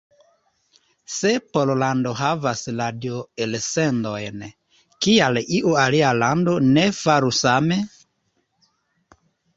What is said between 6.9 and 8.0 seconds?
faru same?